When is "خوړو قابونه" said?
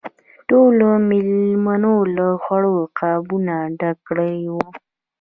2.43-3.55